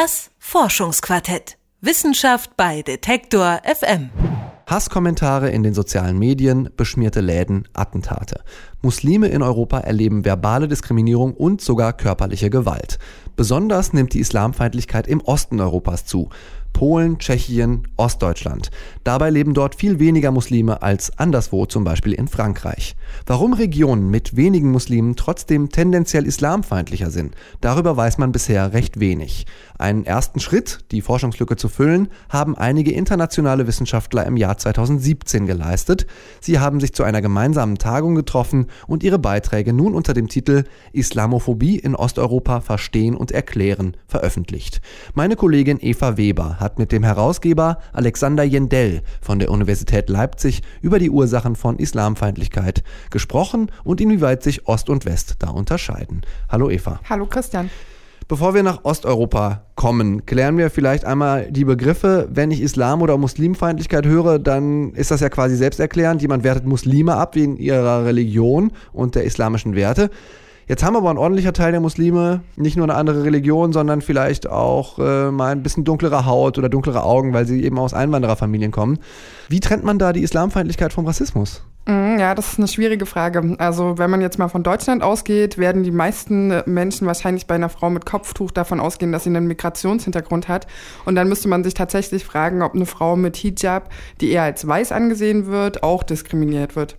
Das 0.00 0.30
Forschungsquartett. 0.38 1.58
Wissenschaft 1.80 2.56
bei 2.56 2.82
Detektor 2.82 3.62
FM. 3.64 4.10
Hasskommentare 4.64 5.50
in 5.50 5.64
den 5.64 5.74
sozialen 5.74 6.16
Medien, 6.16 6.70
beschmierte 6.76 7.20
Läden, 7.20 7.66
Attentate. 7.72 8.44
Muslime 8.80 9.26
in 9.26 9.42
Europa 9.42 9.80
erleben 9.80 10.24
verbale 10.24 10.68
Diskriminierung 10.68 11.34
und 11.34 11.60
sogar 11.60 11.94
körperliche 11.94 12.48
Gewalt. 12.48 13.00
Besonders 13.34 13.92
nimmt 13.92 14.14
die 14.14 14.20
Islamfeindlichkeit 14.20 15.08
im 15.08 15.20
Osten 15.20 15.60
Europas 15.60 16.06
zu. 16.06 16.28
Polen, 16.78 17.18
Tschechien, 17.18 17.88
Ostdeutschland. 17.96 18.70
Dabei 19.02 19.30
leben 19.30 19.52
dort 19.52 19.74
viel 19.74 19.98
weniger 19.98 20.30
Muslime 20.30 20.80
als 20.80 21.18
anderswo, 21.18 21.66
zum 21.66 21.82
Beispiel 21.82 22.12
in 22.12 22.28
Frankreich. 22.28 22.94
Warum 23.26 23.52
Regionen 23.52 24.12
mit 24.12 24.36
wenigen 24.36 24.70
Muslimen 24.70 25.16
trotzdem 25.16 25.70
tendenziell 25.70 26.24
islamfeindlicher 26.24 27.10
sind, 27.10 27.34
darüber 27.60 27.96
weiß 27.96 28.18
man 28.18 28.30
bisher 28.30 28.74
recht 28.74 29.00
wenig. 29.00 29.44
Einen 29.76 30.06
ersten 30.06 30.38
Schritt, 30.38 30.84
die 30.92 31.00
Forschungslücke 31.00 31.56
zu 31.56 31.68
füllen, 31.68 32.08
haben 32.28 32.56
einige 32.56 32.92
internationale 32.92 33.66
Wissenschaftler 33.66 34.24
im 34.26 34.36
Jahr 34.36 34.56
2017 34.56 35.46
geleistet. 35.46 36.06
Sie 36.40 36.60
haben 36.60 36.78
sich 36.78 36.92
zu 36.92 37.02
einer 37.02 37.22
gemeinsamen 37.22 37.78
Tagung 37.78 38.14
getroffen 38.14 38.66
und 38.86 39.02
ihre 39.02 39.18
Beiträge 39.18 39.72
nun 39.72 39.94
unter 39.94 40.14
dem 40.14 40.28
Titel 40.28 40.62
Islamophobie 40.92 41.76
in 41.76 41.96
Osteuropa 41.96 42.60
verstehen 42.60 43.16
und 43.16 43.32
erklären 43.32 43.96
veröffentlicht. 44.06 44.80
Meine 45.14 45.34
Kollegin 45.34 45.78
Eva 45.80 46.16
Weber 46.16 46.60
hat 46.60 46.67
mit 46.76 46.92
dem 46.92 47.04
Herausgeber 47.04 47.78
Alexander 47.92 48.42
Jendell 48.42 49.02
von 49.20 49.38
der 49.38 49.50
Universität 49.50 50.10
Leipzig 50.10 50.62
über 50.82 50.98
die 50.98 51.10
Ursachen 51.10 51.56
von 51.56 51.78
Islamfeindlichkeit 51.78 52.82
gesprochen 53.10 53.70
und 53.84 54.00
inwieweit 54.00 54.42
sich 54.42 54.66
Ost 54.66 54.90
und 54.90 55.06
West 55.06 55.36
da 55.38 55.50
unterscheiden. 55.50 56.22
Hallo 56.48 56.68
Eva. 56.68 57.00
Hallo 57.08 57.26
Christian. 57.26 57.70
Bevor 58.28 58.52
wir 58.52 58.62
nach 58.62 58.84
Osteuropa 58.84 59.62
kommen, 59.74 60.26
klären 60.26 60.58
wir 60.58 60.68
vielleicht 60.68 61.06
einmal 61.06 61.50
die 61.50 61.64
Begriffe. 61.64 62.28
Wenn 62.30 62.50
ich 62.50 62.60
Islam 62.60 63.00
oder 63.00 63.16
Muslimfeindlichkeit 63.16 64.04
höre, 64.04 64.38
dann 64.38 64.92
ist 64.92 65.10
das 65.10 65.20
ja 65.20 65.30
quasi 65.30 65.56
selbsterklärend. 65.56 66.20
Jemand 66.20 66.44
wertet 66.44 66.66
Muslime 66.66 67.14
ab 67.14 67.36
wegen 67.36 67.56
ihrer 67.56 68.04
Religion 68.04 68.72
und 68.92 69.14
der 69.14 69.24
islamischen 69.24 69.74
Werte. 69.74 70.10
Jetzt 70.68 70.84
haben 70.84 70.96
aber 70.96 71.08
ein 71.08 71.16
ordentlicher 71.16 71.54
Teil 71.54 71.72
der 71.72 71.80
Muslime 71.80 72.42
nicht 72.56 72.76
nur 72.76 72.84
eine 72.84 72.94
andere 72.94 73.24
Religion, 73.24 73.72
sondern 73.72 74.02
vielleicht 74.02 74.46
auch 74.46 74.98
äh, 74.98 75.30
mal 75.30 75.52
ein 75.52 75.62
bisschen 75.62 75.84
dunklere 75.84 76.26
Haut 76.26 76.58
oder 76.58 76.68
dunklere 76.68 77.04
Augen, 77.04 77.32
weil 77.32 77.46
sie 77.46 77.64
eben 77.64 77.78
aus 77.78 77.94
Einwandererfamilien 77.94 78.70
kommen. 78.70 78.98
Wie 79.48 79.60
trennt 79.60 79.82
man 79.82 79.98
da 79.98 80.12
die 80.12 80.22
Islamfeindlichkeit 80.22 80.92
vom 80.92 81.06
Rassismus? 81.06 81.62
Mhm, 81.86 82.18
ja, 82.18 82.34
das 82.34 82.52
ist 82.52 82.58
eine 82.58 82.68
schwierige 82.68 83.06
Frage. 83.06 83.56
Also 83.56 83.96
wenn 83.96 84.10
man 84.10 84.20
jetzt 84.20 84.38
mal 84.38 84.48
von 84.48 84.62
Deutschland 84.62 85.02
ausgeht, 85.02 85.56
werden 85.56 85.84
die 85.84 85.90
meisten 85.90 86.62
Menschen 86.66 87.06
wahrscheinlich 87.06 87.46
bei 87.46 87.54
einer 87.54 87.70
Frau 87.70 87.88
mit 87.88 88.04
Kopftuch 88.04 88.50
davon 88.50 88.78
ausgehen, 88.78 89.10
dass 89.10 89.24
sie 89.24 89.30
einen 89.30 89.46
Migrationshintergrund 89.46 90.48
hat. 90.48 90.66
Und 91.06 91.14
dann 91.14 91.30
müsste 91.30 91.48
man 91.48 91.64
sich 91.64 91.72
tatsächlich 91.72 92.26
fragen, 92.26 92.60
ob 92.60 92.74
eine 92.74 92.84
Frau 92.84 93.16
mit 93.16 93.36
Hijab, 93.36 93.88
die 94.20 94.32
eher 94.32 94.42
als 94.42 94.68
weiß 94.68 94.92
angesehen 94.92 95.46
wird, 95.46 95.82
auch 95.82 96.02
diskriminiert 96.02 96.76
wird. 96.76 96.98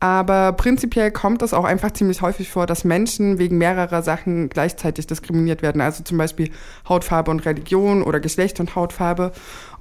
Aber 0.00 0.52
prinzipiell 0.52 1.10
kommt 1.10 1.42
es 1.42 1.52
auch 1.52 1.64
einfach 1.64 1.90
ziemlich 1.92 2.22
häufig 2.22 2.50
vor, 2.50 2.66
dass 2.66 2.84
Menschen 2.84 3.38
wegen 3.38 3.58
mehrerer 3.58 4.02
Sachen 4.02 4.48
gleichzeitig 4.48 5.06
diskriminiert 5.08 5.60
werden. 5.62 5.80
Also 5.80 6.04
zum 6.04 6.18
Beispiel 6.18 6.50
Hautfarbe 6.88 7.30
und 7.30 7.44
Religion 7.44 8.02
oder 8.02 8.20
Geschlecht 8.20 8.60
und 8.60 8.76
Hautfarbe. 8.76 9.32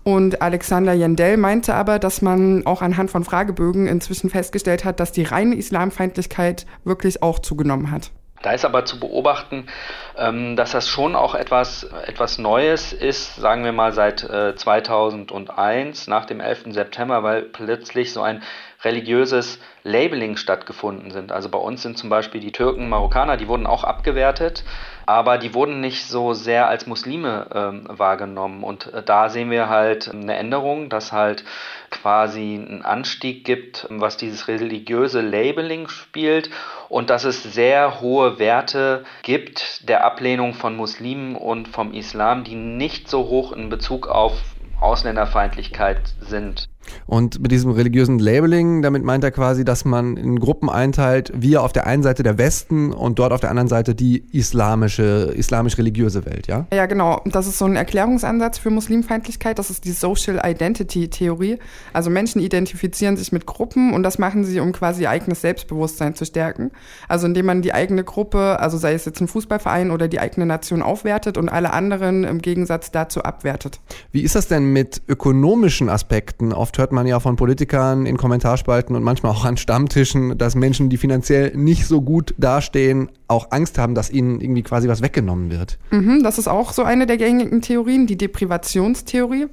Und 0.03 0.41
Alexander 0.41 0.93
Jendell 0.93 1.37
meinte 1.37 1.75
aber, 1.75 1.99
dass 1.99 2.21
man 2.21 2.65
auch 2.65 2.81
anhand 2.81 3.11
von 3.11 3.25
Fragebögen 3.25 3.87
inzwischen 3.87 4.29
festgestellt 4.29 4.85
hat, 4.85 4.99
dass 4.99 5.11
die 5.11 5.23
reine 5.23 5.55
Islamfeindlichkeit 5.55 6.65
wirklich 6.83 7.21
auch 7.21 7.39
zugenommen 7.39 7.91
hat. 7.91 8.11
Da 8.41 8.51
ist 8.51 8.65
aber 8.65 8.85
zu 8.85 8.99
beobachten, 8.99 9.67
ähm, 10.17 10.55
dass 10.55 10.71
das 10.71 10.87
schon 10.87 11.15
auch 11.15 11.33
etwas, 11.35 11.83
etwas 12.05 12.37
Neues 12.37 12.93
ist, 12.93 13.35
sagen 13.35 13.63
wir 13.63 13.71
mal 13.71 13.93
seit 13.93 14.19
2001, 14.19 16.07
äh, 16.07 16.09
nach 16.09 16.25
dem 16.25 16.39
11. 16.39 16.73
September, 16.73 17.23
weil 17.23 17.43
plötzlich 17.43 18.13
so 18.13 18.21
ein 18.21 18.43
religiöses 18.83 19.59
Labeling 19.83 20.37
stattgefunden 20.37 21.11
sind. 21.11 21.31
Also 21.31 21.49
bei 21.49 21.57
uns 21.57 21.81
sind 21.81 21.97
zum 21.97 22.09
Beispiel 22.09 22.41
die 22.41 22.51
Türken, 22.51 22.89
Marokkaner, 22.89 23.37
die 23.37 23.47
wurden 23.47 23.65
auch 23.65 23.83
abgewertet, 23.83 24.63
aber 25.07 25.37
die 25.37 25.53
wurden 25.53 25.79
nicht 25.79 26.05
so 26.05 26.33
sehr 26.33 26.67
als 26.67 26.85
Muslime 26.85 27.47
ähm, 27.53 27.85
wahrgenommen. 27.87 28.63
Und 28.63 28.93
äh, 28.93 29.01
da 29.01 29.29
sehen 29.29 29.49
wir 29.49 29.69
halt 29.69 30.09
eine 30.13 30.35
Änderung, 30.35 30.89
dass 30.89 31.13
halt 31.13 31.45
quasi 31.89 32.61
einen 32.61 32.81
Anstieg 32.81 33.45
gibt, 33.45 33.87
was 33.89 34.17
dieses 34.17 34.49
religiöse 34.49 35.21
Labeling 35.21 35.87
spielt 35.87 36.49
und 36.89 37.09
dass 37.09 37.23
es 37.23 37.41
sehr 37.41 38.01
hohe 38.01 38.37
Werte 38.37 39.05
gibt 39.23 39.87
der 39.87 40.03
Ablehnung 40.03 40.53
von 40.53 40.75
Muslimen 40.75 41.37
und 41.37 41.69
vom 41.69 41.93
Islam, 41.93 42.43
die 42.43 42.55
nicht 42.55 43.09
so 43.09 43.29
hoch 43.29 43.53
in 43.53 43.69
Bezug 43.69 44.07
auf 44.07 44.33
Ausländerfeindlichkeit 44.81 46.01
sind. 46.19 46.67
Und 47.05 47.39
mit 47.41 47.51
diesem 47.51 47.71
religiösen 47.71 48.19
Labeling, 48.19 48.81
damit 48.81 49.03
meint 49.03 49.23
er 49.23 49.31
quasi, 49.31 49.65
dass 49.65 49.85
man 49.85 50.17
in 50.17 50.39
Gruppen 50.39 50.69
einteilt, 50.69 51.31
wir 51.35 51.63
auf 51.63 51.73
der 51.73 51.87
einen 51.87 52.03
Seite 52.03 52.23
der 52.23 52.37
Westen 52.37 52.91
und 52.93 53.19
dort 53.19 53.33
auf 53.33 53.39
der 53.39 53.49
anderen 53.49 53.67
Seite 53.67 53.95
die 53.95 54.23
islamische, 54.31 55.33
islamisch-religiöse 55.35 56.25
Welt, 56.25 56.47
ja? 56.47 56.67
Ja, 56.73 56.85
genau. 56.85 57.21
Das 57.25 57.47
ist 57.47 57.57
so 57.57 57.65
ein 57.65 57.75
Erklärungsansatz 57.75 58.57
für 58.57 58.69
Muslimfeindlichkeit. 58.69 59.59
Das 59.59 59.69
ist 59.69 59.85
die 59.85 59.91
Social 59.91 60.41
Identity 60.43 61.09
Theorie. 61.09 61.57
Also 61.93 62.09
Menschen 62.09 62.41
identifizieren 62.41 63.17
sich 63.17 63.31
mit 63.31 63.45
Gruppen 63.45 63.93
und 63.93 64.03
das 64.03 64.17
machen 64.17 64.43
sie, 64.43 64.59
um 64.59 64.71
quasi 64.71 65.03
ihr 65.03 65.09
eigenes 65.09 65.41
Selbstbewusstsein 65.41 66.15
zu 66.15 66.25
stärken. 66.25 66.71
Also 67.07 67.27
indem 67.27 67.45
man 67.45 67.61
die 67.61 67.73
eigene 67.73 68.03
Gruppe, 68.03 68.59
also 68.59 68.77
sei 68.77 68.93
es 68.93 69.05
jetzt 69.05 69.21
ein 69.21 69.27
Fußballverein 69.27 69.91
oder 69.91 70.07
die 70.07 70.19
eigene 70.19 70.45
Nation 70.45 70.81
aufwertet 70.81 71.37
und 71.37 71.49
alle 71.49 71.73
anderen 71.73 72.23
im 72.23 72.41
Gegensatz 72.41 72.91
dazu 72.91 73.23
abwertet. 73.23 73.79
Wie 74.11 74.21
ist 74.21 74.35
das 74.35 74.47
denn 74.47 74.73
mit 74.73 75.01
ökonomischen 75.07 75.89
Aspekten? 75.89 76.53
Oft 76.53 76.76
hört 76.77 76.91
man 76.91 77.07
ja 77.07 77.19
von 77.19 77.35
Politikern 77.35 78.05
in 78.05 78.17
Kommentarspalten 78.17 78.95
und 78.95 79.03
manchmal 79.03 79.31
auch 79.31 79.45
an 79.45 79.57
Stammtischen, 79.57 80.37
dass 80.37 80.55
Menschen, 80.55 80.89
die 80.89 80.97
finanziell 80.97 81.55
nicht 81.55 81.85
so 81.85 82.01
gut 82.01 82.33
dastehen, 82.37 83.09
auch 83.27 83.51
Angst 83.51 83.77
haben, 83.77 83.93
dass 83.93 84.09
ihnen 84.09 84.39
irgendwie 84.39 84.63
quasi 84.63 84.87
was 84.87 85.01
weggenommen 85.01 85.51
wird. 85.51 85.77
Mhm, 85.91 86.23
das 86.23 86.37
ist 86.37 86.47
auch 86.47 86.71
so 86.71 86.83
eine 86.83 87.05
der 87.05 87.17
gängigen 87.17 87.61
Theorien, 87.61 88.07
die 88.07 88.17
Deprivationstheorie. 88.17 89.47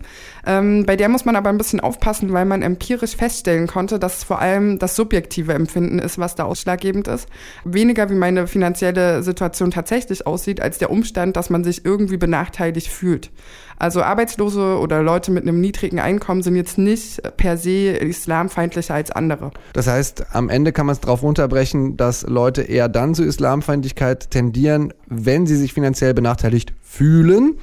Ähm, 0.46 0.84
bei 0.86 0.94
der 0.94 1.08
muss 1.08 1.24
man 1.24 1.34
aber 1.34 1.48
ein 1.48 1.58
bisschen 1.58 1.80
aufpassen, 1.80 2.32
weil 2.32 2.44
man 2.44 2.62
empirisch 2.62 3.16
feststellen 3.16 3.66
konnte, 3.66 3.98
dass 3.98 4.18
es 4.18 4.24
vor 4.24 4.38
allem 4.38 4.78
das 4.78 4.94
subjektive 4.94 5.54
Empfinden 5.54 5.98
ist, 5.98 6.18
was 6.18 6.36
da 6.36 6.44
ausschlaggebend 6.44 7.08
ist. 7.08 7.28
Weniger 7.64 8.10
wie 8.10 8.14
meine 8.14 8.46
finanzielle 8.46 9.22
Situation 9.24 9.72
tatsächlich 9.72 10.26
aussieht, 10.26 10.60
als 10.60 10.78
der 10.78 10.90
Umstand, 10.90 11.36
dass 11.36 11.50
man 11.50 11.64
sich 11.64 11.84
irgendwie 11.84 12.16
benachteiligt 12.16 12.88
fühlt. 12.88 13.30
Also 13.76 14.02
Arbeitslose 14.02 14.78
oder 14.78 15.02
Leute 15.02 15.32
mit 15.32 15.42
einem 15.42 15.60
niedrigen 15.60 15.98
Einkommen 15.98 16.42
sind 16.42 16.56
jetzt 16.56 16.78
nicht 16.78 17.20
per 17.36 17.56
se 17.56 17.88
islamfeindlicher 17.90 18.94
als 18.94 19.10
andere. 19.10 19.50
Das 19.72 19.88
heißt, 19.88 20.26
am 20.32 20.48
Ende 20.48 20.72
kann 20.72 20.86
man 20.86 20.94
es 20.94 21.00
darauf 21.00 21.22
runterbrechen, 21.22 21.96
dass 21.96 22.22
Leute 22.22 22.62
eher 22.62 22.88
dann 22.88 23.14
zu 23.14 23.24
Islamfeindlichkeit 23.64 24.30
tendieren, 24.30 24.92
wenn 25.06 25.46
sie 25.46 25.56
sich 25.56 25.72
finanziell 25.72 26.12
benachteiligt 26.12 26.74
fühlen 26.82 27.58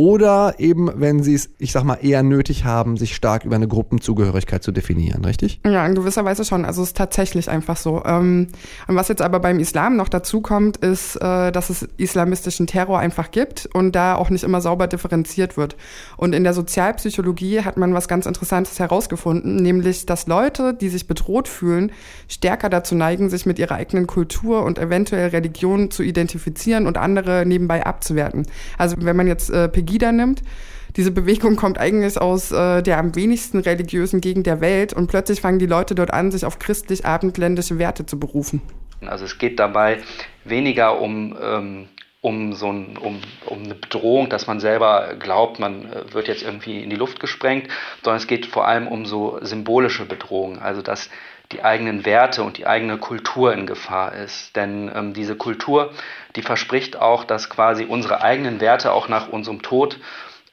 oder 0.00 0.54
eben, 0.56 0.90
wenn 0.94 1.22
sie 1.22 1.34
es, 1.34 1.50
ich 1.58 1.72
sag 1.72 1.84
mal, 1.84 1.98
eher 2.00 2.22
nötig 2.22 2.64
haben, 2.64 2.96
sich 2.96 3.14
stark 3.14 3.44
über 3.44 3.56
eine 3.56 3.68
Gruppenzugehörigkeit 3.68 4.62
zu 4.62 4.72
definieren, 4.72 5.26
richtig? 5.26 5.60
Ja, 5.62 5.84
in 5.84 5.94
gewisser 5.94 6.24
Weise 6.24 6.46
schon. 6.46 6.64
Also 6.64 6.80
es 6.80 6.88
ist 6.88 6.96
tatsächlich 6.96 7.50
einfach 7.50 7.76
so. 7.76 8.02
Ähm, 8.06 8.48
und 8.88 8.96
was 8.96 9.08
jetzt 9.08 9.20
aber 9.20 9.40
beim 9.40 9.58
Islam 9.58 9.96
noch 9.96 10.08
dazu 10.08 10.40
kommt, 10.40 10.78
ist, 10.78 11.16
äh, 11.16 11.52
dass 11.52 11.68
es 11.68 11.86
islamistischen 11.98 12.66
Terror 12.66 12.98
einfach 12.98 13.30
gibt 13.30 13.68
und 13.74 13.94
da 13.94 14.14
auch 14.14 14.30
nicht 14.30 14.42
immer 14.42 14.62
sauber 14.62 14.86
differenziert 14.86 15.58
wird. 15.58 15.76
Und 16.16 16.34
in 16.34 16.44
der 16.44 16.54
Sozialpsychologie 16.54 17.60
hat 17.60 17.76
man 17.76 17.92
was 17.92 18.08
ganz 18.08 18.24
Interessantes 18.24 18.78
herausgefunden, 18.78 19.56
nämlich, 19.56 20.06
dass 20.06 20.26
Leute, 20.26 20.72
die 20.72 20.88
sich 20.88 21.08
bedroht 21.08 21.46
fühlen, 21.46 21.92
stärker 22.26 22.70
dazu 22.70 22.94
neigen, 22.94 23.28
sich 23.28 23.44
mit 23.44 23.58
ihrer 23.58 23.74
eigenen 23.74 24.06
Kultur 24.06 24.64
und 24.64 24.78
eventuell 24.78 25.28
Religion 25.28 25.90
zu 25.90 26.02
identifizieren 26.02 26.86
und 26.86 26.96
andere 26.96 27.44
nebenbei 27.44 27.84
abzuwerten. 27.84 28.46
Also 28.78 28.96
wenn 28.98 29.16
man 29.16 29.26
jetzt 29.26 29.50
äh, 29.50 29.68
Pegida 29.90 30.12
nimmt. 30.12 30.42
Diese 30.96 31.10
Bewegung 31.10 31.56
kommt 31.56 31.78
eigentlich 31.78 32.20
aus 32.20 32.52
äh, 32.52 32.82
der 32.82 32.98
am 32.98 33.14
wenigsten 33.14 33.60
religiösen 33.60 34.20
Gegend 34.20 34.46
der 34.46 34.60
Welt 34.60 34.92
und 34.92 35.08
plötzlich 35.08 35.40
fangen 35.40 35.58
die 35.58 35.66
Leute 35.66 35.94
dort 35.94 36.12
an, 36.12 36.30
sich 36.30 36.44
auf 36.44 36.58
christlich-abendländische 36.58 37.78
Werte 37.78 38.06
zu 38.06 38.18
berufen. 38.18 38.60
Also 39.06 39.24
es 39.24 39.38
geht 39.38 39.58
dabei 39.58 39.98
weniger 40.44 41.00
um, 41.00 41.36
ähm, 41.40 41.88
um, 42.20 42.52
so 42.52 42.70
ein, 42.70 42.96
um, 42.98 43.20
um 43.46 43.62
eine 43.64 43.74
Bedrohung, 43.74 44.28
dass 44.28 44.46
man 44.46 44.60
selber 44.60 45.14
glaubt, 45.18 45.58
man 45.58 45.92
äh, 45.92 46.12
wird 46.12 46.28
jetzt 46.28 46.42
irgendwie 46.42 46.82
in 46.82 46.90
die 46.90 46.96
Luft 46.96 47.18
gesprengt, 47.20 47.68
sondern 48.02 48.20
es 48.20 48.26
geht 48.26 48.46
vor 48.46 48.66
allem 48.66 48.86
um 48.86 49.06
so 49.06 49.38
symbolische 49.42 50.06
Bedrohungen, 50.06 50.58
also 50.58 50.82
dass 50.82 51.08
die 51.52 51.64
eigenen 51.64 52.04
Werte 52.04 52.42
und 52.42 52.58
die 52.58 52.66
eigene 52.66 52.98
Kultur 52.98 53.52
in 53.52 53.66
Gefahr 53.66 54.14
ist. 54.14 54.54
Denn 54.56 54.90
ähm, 54.94 55.14
diese 55.14 55.36
Kultur, 55.36 55.92
die 56.36 56.42
verspricht 56.42 56.96
auch, 56.96 57.24
dass 57.24 57.50
quasi 57.50 57.84
unsere 57.84 58.22
eigenen 58.22 58.60
Werte 58.60 58.92
auch 58.92 59.08
nach 59.08 59.28
unserem 59.28 59.62
Tod 59.62 59.98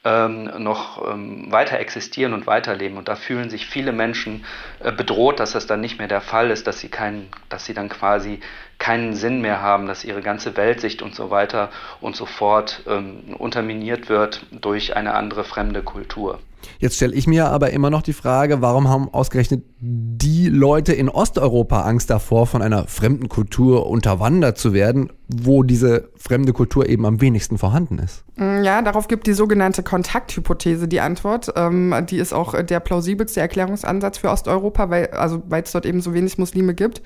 ähm, 0.04 0.50
noch 0.62 1.06
ähm, 1.08 1.50
weiter 1.50 1.78
existieren 1.78 2.32
und 2.32 2.46
weiterleben. 2.46 2.98
Und 2.98 3.08
da 3.08 3.16
fühlen 3.16 3.50
sich 3.50 3.66
viele 3.66 3.92
Menschen 3.92 4.44
äh, 4.80 4.92
bedroht, 4.92 5.40
dass 5.40 5.52
das 5.52 5.66
dann 5.66 5.80
nicht 5.80 5.98
mehr 5.98 6.08
der 6.08 6.20
Fall 6.20 6.50
ist, 6.50 6.66
dass 6.66 6.80
sie, 6.80 6.88
kein, 6.88 7.28
dass 7.48 7.64
sie 7.64 7.74
dann 7.74 7.88
quasi 7.88 8.40
keinen 8.78 9.14
Sinn 9.14 9.40
mehr 9.40 9.60
haben, 9.60 9.86
dass 9.86 10.04
ihre 10.04 10.22
ganze 10.22 10.56
Weltsicht 10.56 11.02
und 11.02 11.14
so 11.14 11.30
weiter 11.30 11.70
und 12.00 12.16
so 12.16 12.26
fort 12.26 12.82
ähm, 12.86 13.34
unterminiert 13.36 14.08
wird 14.08 14.46
durch 14.52 14.96
eine 14.96 15.14
andere 15.14 15.44
fremde 15.44 15.82
Kultur. 15.82 16.40
Jetzt 16.78 16.96
stelle 16.96 17.14
ich 17.14 17.26
mir 17.26 17.48
aber 17.48 17.70
immer 17.70 17.90
noch 17.90 18.02
die 18.02 18.12
Frage, 18.12 18.60
warum 18.62 18.88
haben 18.88 19.08
ausgerechnet 19.08 19.64
die 19.80 20.48
Leute 20.48 20.92
in 20.92 21.08
Osteuropa 21.08 21.82
Angst 21.82 22.10
davor, 22.10 22.46
von 22.46 22.62
einer 22.62 22.86
fremden 22.86 23.28
Kultur 23.28 23.86
unterwandert 23.86 24.58
zu 24.58 24.72
werden, 24.72 25.10
wo 25.28 25.62
diese 25.62 26.08
fremde 26.16 26.54
Kultur 26.54 26.88
eben 26.88 27.04
am 27.04 27.20
wenigsten 27.20 27.58
vorhanden 27.58 27.98
ist? 27.98 28.24
Mm, 28.36 28.62
ja, 28.62 28.80
darauf 28.80 29.08
gibt 29.08 29.26
die 29.26 29.34
sogenannte 29.34 29.82
Kontakthypothese 29.82 30.88
die 30.88 31.00
Antwort. 31.00 31.52
Ähm, 31.54 31.94
die 32.08 32.16
ist 32.16 32.32
auch 32.32 32.60
der 32.62 32.80
plausibelste 32.80 33.40
Erklärungsansatz 33.40 34.18
für 34.18 34.30
Osteuropa, 34.30 34.88
weil 34.88 35.08
also 35.08 35.42
weil 35.48 35.62
es 35.62 35.72
dort 35.72 35.84
eben 35.84 36.00
so 36.00 36.14
wenig 36.14 36.38
Muslime 36.38 36.72
gibt. 36.72 37.02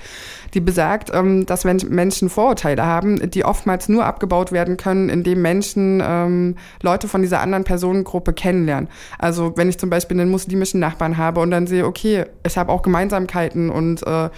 Die 0.55 0.61
besagt, 0.61 1.11
ähm, 1.13 1.47
dass 1.47 1.65
wenn 1.65 1.79
Menschen 1.89 2.31
Vorurteile 2.31 2.87
haben, 2.87 3.29
die 3.31 3.45
oftmals 3.45 3.89
nur 3.89 4.05
abgebaut 4.05 4.53
werden 4.53 4.77
können, 4.77 5.09
indem 5.09 5.43
Menschen 5.43 6.01
ähm, 6.05 6.57
Leute 6.81 7.09
von 7.09 7.23
dieser 7.23 7.41
anderen 7.41 7.65
Personengruppe 7.65 8.33
kennenlernen. 8.33 8.89
Also 9.19 9.55
wenn 9.57 9.69
ich 9.69 9.79
zum 9.79 9.91
Beispiel 9.91 10.21
einen 10.21 10.31
muslimischen 10.31 10.79
Nachbarn 10.79 11.17
habe 11.17 11.41
und 11.41 11.51
dann 11.51 11.67
sehe, 11.67 11.87
okay, 11.87 12.27
ich 12.47 12.57
habe 12.57 12.71
auch 12.71 12.83
Gemeinsamkeiten 12.83 13.69
und 13.69 14.07
äh, 14.07 14.31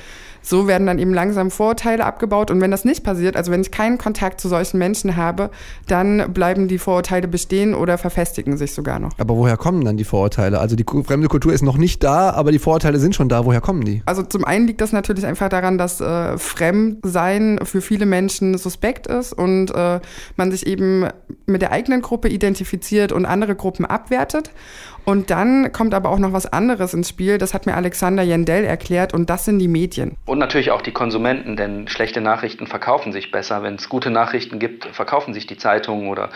so 0.45 0.69
werden 0.69 0.87
dann 0.87 0.99
eben 0.99 1.13
langsam 1.13 1.51
Vorurteile 1.51 2.05
abgebaut. 2.05 2.51
Und 2.51 2.61
wenn 2.61 2.71
das 2.71 2.85
nicht 2.85 3.03
passiert, 3.03 3.37
also 3.37 3.51
wenn 3.51 3.63
ich 3.63 3.71
keinen 3.71 3.99
Kontakt 3.99 4.41
zu 4.41 4.49
solchen 4.49 4.79
Menschen 4.79 5.17
habe, 5.17 5.51
dann 5.89 6.33
bleiben 6.33 6.69
die 6.69 6.79
Vorurteile 6.79 7.27
bestehen 7.27 7.75
oder 7.75 7.99
verfestigen 7.99 8.57
sich 8.57 8.75
sogar 8.75 8.99
noch. 8.99 9.13
Aber 9.19 9.37
woher 9.37 9.57
kommen 9.57 9.85
dann 9.85 9.97
die 9.97 10.05
Vorurteile? 10.05 10.61
Also 10.61 10.77
die 10.77 10.85
fremde 11.05 11.29
Kultur 11.29 11.53
ist 11.53 11.63
noch 11.63 11.79
nicht 11.79 12.05
da, 12.05 12.31
aber 12.31 12.53
die 12.53 12.59
Vorurteile 12.59 12.99
sind 12.99 13.15
schon 13.15 13.29
da. 13.29 13.47
Woher 13.47 13.63
kommen 13.63 13.85
die? 13.85 14.03
Also 14.05 14.23
zum 14.23 14.45
einen 14.45 14.67
liegt 14.67 14.83
das 14.83 14.93
natürlich 14.93 15.27
einfach 15.27 15.49
daran, 15.49 15.79
dass 15.79 16.01
äh, 16.01 16.37
Fremdsein 16.37 17.61
für 17.65 17.81
viele 17.81 18.05
Menschen 18.05 18.59
suspekt 18.59 19.07
ist 19.07 19.33
und 19.33 19.75
äh, 19.75 20.01
man 20.37 20.51
sich 20.51 20.67
eben 20.67 21.09
mit 21.47 21.63
der 21.63 21.73
eigenen 21.73 22.03
Gruppe 22.03 22.29
identifiziert 22.29 23.13
und 23.13 23.25
andere 23.25 23.55
Gruppen 23.55 23.87
abwertet. 23.87 24.51
Und 25.05 25.31
dann 25.31 25.73
kommt 25.73 25.93
aber 25.93 26.09
auch 26.09 26.19
noch 26.19 26.33
was 26.33 26.47
anderes 26.47 26.95
ins 26.95 27.11
Spiel. 27.11 27.39
Das 27.39 27.53
hat 27.53 27.67
mir 27.67 27.75
Alexander 27.75 28.23
Jendell 28.23 28.65
erklärt 28.65 29.13
und 29.13 29.29
das 29.29 29.45
sind 29.45 29.59
die 29.59 29.69
Medien. 29.69 30.17
Und 30.25 30.39
natürlich 30.39 30.71
auch 30.71 30.81
die 30.81 30.93
Konsumenten, 30.93 31.57
denn 31.57 31.89
schlechte 31.89 32.21
Nachrichten 32.21 32.67
verkaufen 32.67 33.13
sich 33.13 33.31
besser. 33.31 33.63
Wenn 33.63 33.75
es 33.75 33.89
gute 33.89 34.11
Nachrichten 34.11 34.59
gibt, 34.59 34.87
verkaufen 34.87 35.35
sich 35.35 35.47
die 35.47 35.59
Zeitungen 35.59 36.09
oder 36.09 36.31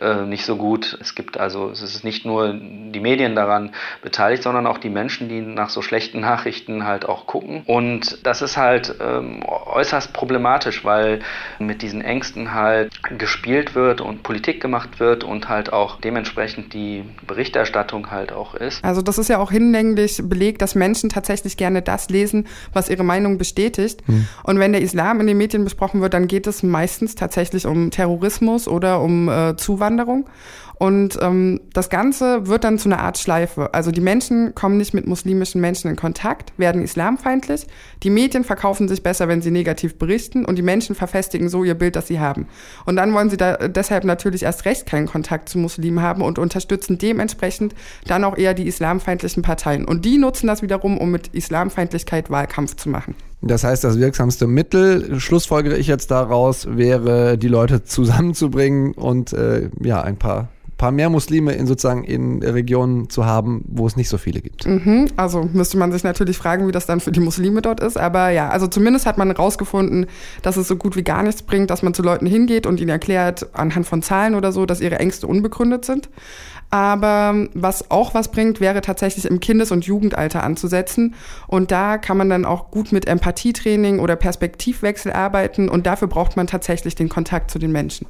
äh, 0.00 0.22
nicht 0.22 0.46
so 0.46 0.56
gut. 0.56 0.96
Es 1.00 1.14
gibt 1.14 1.38
also, 1.38 1.70
es 1.70 1.82
ist 1.82 2.04
nicht 2.04 2.24
nur 2.24 2.54
die 2.54 3.00
Medien 3.00 3.36
daran 3.36 3.72
beteiligt, 4.02 4.42
sondern 4.42 4.66
auch 4.66 4.78
die 4.78 4.90
Menschen, 4.90 5.28
die 5.28 5.40
nach 5.40 5.68
so 5.68 5.82
schlechten 5.82 6.20
Nachrichten 6.20 6.86
halt 6.86 7.06
auch 7.06 7.26
gucken. 7.26 7.62
Und 7.66 8.26
das 8.26 8.40
ist 8.40 8.56
halt 8.56 8.94
ähm, 9.00 9.42
äußerst 9.44 10.12
problematisch, 10.14 10.84
weil 10.84 11.20
mit 11.58 11.82
diesen 11.82 12.00
Ängsten 12.00 12.54
halt 12.54 12.90
gespielt 13.18 13.74
wird 13.74 14.00
und 14.00 14.22
Politik 14.22 14.62
gemacht 14.62 14.98
wird 14.98 15.24
und 15.24 15.48
halt 15.48 15.72
auch 15.72 16.00
dementsprechend 16.00 16.72
die 16.72 17.04
Berichterstattung 17.26 18.10
halt 18.10 18.13
auch 18.32 18.54
ist. 18.54 18.82
Also 18.82 19.02
das 19.02 19.18
ist 19.18 19.28
ja 19.28 19.38
auch 19.38 19.50
hinlänglich 19.50 20.22
belegt, 20.24 20.62
dass 20.62 20.74
Menschen 20.74 21.10
tatsächlich 21.10 21.56
gerne 21.56 21.82
das 21.82 22.08
lesen, 22.08 22.46
was 22.72 22.88
ihre 22.88 23.04
Meinung 23.04 23.38
bestätigt. 23.38 24.02
Hm. 24.06 24.26
Und 24.42 24.58
wenn 24.58 24.72
der 24.72 24.82
Islam 24.82 25.20
in 25.20 25.26
den 25.26 25.36
Medien 25.38 25.64
besprochen 25.64 26.00
wird, 26.00 26.14
dann 26.14 26.26
geht 26.26 26.46
es 26.46 26.62
meistens 26.62 27.14
tatsächlich 27.14 27.66
um 27.66 27.90
Terrorismus 27.90 28.68
oder 28.68 29.00
um 29.00 29.28
äh, 29.28 29.56
Zuwanderung. 29.56 30.28
Und 30.76 31.18
ähm, 31.22 31.60
das 31.72 31.88
Ganze 31.88 32.46
wird 32.46 32.64
dann 32.64 32.78
zu 32.78 32.88
einer 32.88 33.00
Art 33.00 33.18
Schleife. 33.18 33.72
Also 33.72 33.90
die 33.90 34.00
Menschen 34.00 34.54
kommen 34.54 34.76
nicht 34.76 34.92
mit 34.92 35.06
muslimischen 35.06 35.60
Menschen 35.60 35.88
in 35.90 35.96
Kontakt, 35.96 36.52
werden 36.56 36.82
islamfeindlich. 36.82 37.66
Die 38.02 38.10
Medien 38.10 38.44
verkaufen 38.44 38.88
sich 38.88 39.02
besser, 39.02 39.28
wenn 39.28 39.40
sie 39.40 39.50
negativ 39.50 39.98
berichten. 39.98 40.44
Und 40.44 40.56
die 40.56 40.62
Menschen 40.62 40.94
verfestigen 40.94 41.48
so 41.48 41.64
ihr 41.64 41.74
Bild, 41.74 41.96
das 41.96 42.08
sie 42.08 42.20
haben. 42.20 42.48
Und 42.86 42.96
dann 42.96 43.14
wollen 43.14 43.30
sie 43.30 43.36
da 43.36 43.56
deshalb 43.68 44.04
natürlich 44.04 44.42
erst 44.42 44.64
recht 44.64 44.86
keinen 44.86 45.06
Kontakt 45.06 45.48
zu 45.48 45.58
Muslimen 45.58 46.02
haben 46.02 46.22
und 46.22 46.38
unterstützen 46.38 46.98
dementsprechend 46.98 47.74
dann 48.06 48.24
auch 48.24 48.36
eher 48.36 48.54
die 48.54 48.66
islamfeindlichen 48.66 49.42
Parteien. 49.42 49.84
Und 49.84 50.04
die 50.04 50.18
nutzen 50.18 50.46
das 50.48 50.62
wiederum, 50.62 50.98
um 50.98 51.10
mit 51.10 51.28
Islamfeindlichkeit 51.28 52.30
Wahlkampf 52.30 52.76
zu 52.76 52.88
machen. 52.88 53.14
Das 53.46 53.62
heißt, 53.62 53.84
das 53.84 53.98
wirksamste 53.98 54.46
Mittel, 54.46 55.20
schlussfolgere 55.20 55.76
ich 55.76 55.86
jetzt 55.86 56.10
daraus, 56.10 56.66
wäre, 56.76 57.36
die 57.36 57.48
Leute 57.48 57.82
zusammenzubringen 57.84 58.92
und 58.92 59.32
äh, 59.32 59.68
ja, 59.82 60.02
ein 60.02 60.16
paar 60.16 60.48
paar 60.84 60.92
mehr 60.92 61.08
Muslime 61.08 61.52
in 61.52 61.66
sozusagen 61.66 62.04
in 62.04 62.42
Regionen 62.42 63.08
zu 63.08 63.24
haben, 63.24 63.64
wo 63.66 63.86
es 63.86 63.96
nicht 63.96 64.10
so 64.10 64.18
viele 64.18 64.42
gibt. 64.42 64.66
Mhm, 64.66 65.06
also 65.16 65.48
müsste 65.50 65.78
man 65.78 65.90
sich 65.92 66.04
natürlich 66.04 66.36
fragen, 66.36 66.68
wie 66.68 66.72
das 66.72 66.84
dann 66.84 67.00
für 67.00 67.10
die 67.10 67.20
Muslime 67.20 67.62
dort 67.62 67.80
ist. 67.80 67.96
Aber 67.96 68.28
ja, 68.28 68.50
also 68.50 68.66
zumindest 68.66 69.06
hat 69.06 69.16
man 69.16 69.28
herausgefunden, 69.28 70.04
dass 70.42 70.58
es 70.58 70.68
so 70.68 70.76
gut 70.76 70.94
wie 70.94 71.02
gar 71.02 71.22
nichts 71.22 71.40
bringt, 71.40 71.70
dass 71.70 71.82
man 71.82 71.94
zu 71.94 72.02
Leuten 72.02 72.26
hingeht 72.26 72.66
und 72.66 72.80
ihnen 72.80 72.90
erklärt, 72.90 73.46
anhand 73.54 73.86
von 73.86 74.02
Zahlen 74.02 74.34
oder 74.34 74.52
so, 74.52 74.66
dass 74.66 74.82
ihre 74.82 74.98
Ängste 74.98 75.26
unbegründet 75.26 75.86
sind. 75.86 76.10
Aber 76.68 77.46
was 77.54 77.90
auch 77.90 78.12
was 78.12 78.30
bringt, 78.30 78.60
wäre 78.60 78.82
tatsächlich 78.82 79.24
im 79.24 79.40
Kindes- 79.40 79.72
und 79.72 79.86
Jugendalter 79.86 80.42
anzusetzen. 80.42 81.14
Und 81.46 81.70
da 81.70 81.96
kann 81.96 82.18
man 82.18 82.28
dann 82.28 82.44
auch 82.44 82.70
gut 82.70 82.92
mit 82.92 83.06
Empathietraining 83.06 84.00
oder 84.00 84.16
Perspektivwechsel 84.16 85.12
arbeiten. 85.12 85.70
Und 85.70 85.86
dafür 85.86 86.08
braucht 86.08 86.36
man 86.36 86.46
tatsächlich 86.46 86.94
den 86.94 87.08
Kontakt 87.08 87.50
zu 87.50 87.58
den 87.58 87.72
Menschen. 87.72 88.06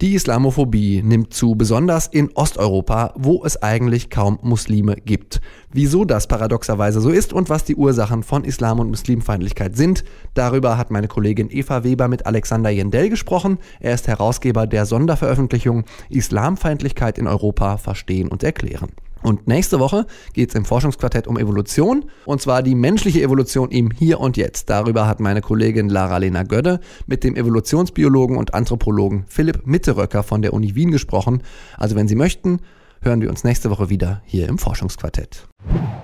Die 0.00 0.14
Islamophobie 0.14 1.02
nimmt 1.02 1.34
zu, 1.34 1.56
besonders 1.56 2.06
in 2.06 2.30
Osteuropa, 2.34 3.12
wo 3.16 3.44
es 3.44 3.62
eigentlich 3.62 4.08
kaum 4.08 4.38
Muslime 4.40 4.96
gibt. 4.96 5.42
Wieso 5.74 6.06
das 6.06 6.26
paradoxerweise 6.26 7.02
so 7.02 7.10
ist 7.10 7.34
und 7.34 7.50
was 7.50 7.64
die 7.64 7.76
Ursachen 7.76 8.22
von 8.22 8.44
Islam 8.44 8.80
und 8.80 8.88
Muslimfeindlichkeit 8.88 9.76
sind, 9.76 10.04
darüber 10.32 10.78
hat 10.78 10.90
meine 10.90 11.06
Kollegin 11.06 11.50
Eva 11.50 11.84
Weber 11.84 12.08
mit 12.08 12.24
Alexander 12.24 12.70
Jendell 12.70 13.10
gesprochen. 13.10 13.58
Er 13.78 13.92
ist 13.92 14.08
Herausgeber 14.08 14.66
der 14.66 14.86
Sonderveröffentlichung 14.86 15.84
Islamfeindlichkeit 16.08 17.18
in 17.18 17.26
Europa 17.26 17.76
verstehen 17.76 18.28
und 18.28 18.42
erklären. 18.42 18.88
Und 19.22 19.46
nächste 19.46 19.80
Woche 19.80 20.06
geht 20.32 20.50
es 20.50 20.54
im 20.54 20.64
Forschungsquartett 20.64 21.26
um 21.26 21.38
Evolution, 21.38 22.06
und 22.24 22.40
zwar 22.40 22.62
die 22.62 22.74
menschliche 22.74 23.22
Evolution 23.22 23.70
im 23.70 23.90
Hier 23.90 24.20
und 24.20 24.36
Jetzt. 24.36 24.70
Darüber 24.70 25.06
hat 25.06 25.20
meine 25.20 25.40
Kollegin 25.42 25.88
Lara-Lena 25.88 26.44
Gödde 26.44 26.80
mit 27.06 27.24
dem 27.24 27.36
Evolutionsbiologen 27.36 28.36
und 28.36 28.54
Anthropologen 28.54 29.24
Philipp 29.28 29.66
Mitteröcker 29.66 30.22
von 30.22 30.42
der 30.42 30.54
Uni 30.54 30.74
Wien 30.74 30.90
gesprochen. 30.90 31.42
Also 31.76 31.96
wenn 31.96 32.08
Sie 32.08 32.16
möchten, 32.16 32.60
hören 33.02 33.20
wir 33.20 33.30
uns 33.30 33.44
nächste 33.44 33.70
Woche 33.70 33.90
wieder 33.90 34.22
hier 34.24 34.48
im 34.48 34.58
Forschungsquartett. 34.58 35.46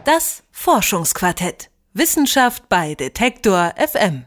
Das 0.05 0.43
Forschungsquartett. 0.51 1.71
Wissenschaft 1.95 2.69
bei 2.69 2.95
Detektor 2.95 3.73
FM. 3.77 4.27